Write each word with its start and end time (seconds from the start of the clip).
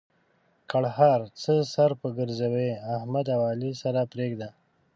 ګړهار: 0.71 1.21
څه 1.41 1.53
سر 1.73 1.91
په 2.01 2.07
ګرځوې؛ 2.17 2.69
احمد 2.95 3.25
او 3.35 3.41
علي 3.51 3.71
سره 3.81 4.01
پرېږده. 4.11 4.49